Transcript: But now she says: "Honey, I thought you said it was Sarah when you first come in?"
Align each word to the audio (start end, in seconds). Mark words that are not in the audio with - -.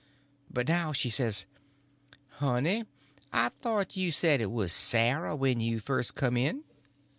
But 0.51 0.67
now 0.67 0.93
she 0.93 1.11
says: 1.11 1.45
"Honey, 2.39 2.85
I 3.31 3.49
thought 3.49 3.95
you 3.95 4.11
said 4.11 4.41
it 4.41 4.49
was 4.49 4.73
Sarah 4.73 5.35
when 5.35 5.59
you 5.61 5.79
first 5.79 6.15
come 6.15 6.35
in?" 6.37 6.63